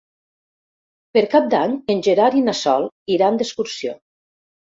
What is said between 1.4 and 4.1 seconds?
d'Any en Gerard i na Sol iran d'excursió.